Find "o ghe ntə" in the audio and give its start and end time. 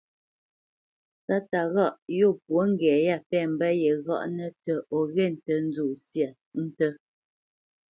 4.97-5.53